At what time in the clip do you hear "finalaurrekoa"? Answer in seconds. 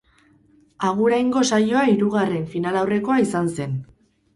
2.57-3.23